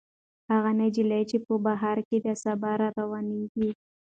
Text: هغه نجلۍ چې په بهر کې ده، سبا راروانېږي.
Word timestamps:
هغه 0.51 0.71
نجلۍ 0.79 1.23
چې 1.29 1.37
په 1.45 1.53
بهر 1.65 1.97
کې 2.07 2.17
ده، 2.25 2.33
سبا 2.43 2.71
راروانېږي. 2.81 3.69